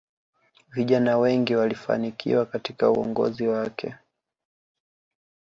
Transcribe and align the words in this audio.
viijana 0.69 1.17
wengi 1.17 1.55
walifanikiwa 1.55 2.45
katika 2.45 2.89
uongozi 2.91 3.47
wake 3.47 3.95